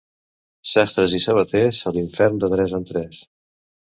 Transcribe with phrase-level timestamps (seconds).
[0.69, 3.23] Sastres i sabaters, a l'infern de tres en tres.